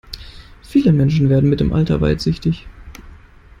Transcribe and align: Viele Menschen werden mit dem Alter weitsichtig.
Viele 0.63 0.91
Menschen 0.93 1.29
werden 1.29 1.47
mit 1.51 1.59
dem 1.59 1.73
Alter 1.73 2.01
weitsichtig. 2.01 2.65